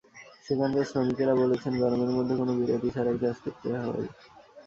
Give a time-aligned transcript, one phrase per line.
[0.45, 4.07] সেখানকার শ্রমিকেরা বলেছেন, গরমের মধ্যে কোনো বিরতি ছাড়াই কাজ করতে হয়।